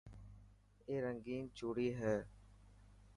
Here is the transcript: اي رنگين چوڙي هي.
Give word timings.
اي 0.87 0.95
رنگين 1.05 1.43
چوڙي 1.57 1.89
هي. 1.99 2.17